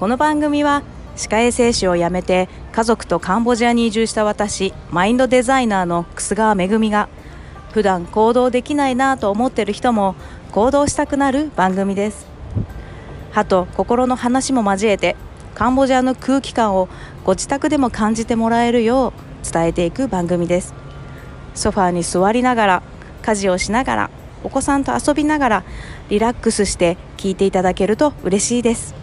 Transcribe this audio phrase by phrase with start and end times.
[0.00, 0.82] この番組は
[1.14, 7.10] 歯科衛生士を辞めて家族とカンボジアに移住した私マインドデザイナーの楠川めぐみが
[7.72, 10.14] 普段行動できないなと思ってる人も
[10.52, 12.26] 行動したくなる番組です。
[13.30, 15.16] 歯と心の話も交えて
[15.54, 16.88] カンボジアの空気感を
[17.22, 20.72] ご自宅でも感じてもらえるよう伝えていく番組です。
[21.54, 22.82] ソファーに座りながら
[23.20, 24.10] 家事をしながら
[24.44, 25.64] お子さんと遊びながら
[26.08, 28.98] リラックスして聞いていただけると嬉しいです。